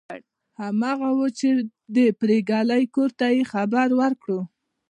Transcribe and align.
هماغه 0.61 1.09
وه 1.17 1.27
چې 1.39 1.49
د 1.95 1.97
پريګلې 2.19 2.83
کور 2.95 3.09
ته 3.19 3.25
یې 3.35 3.41
خبر 3.51 3.87
ورکړ 4.01 4.29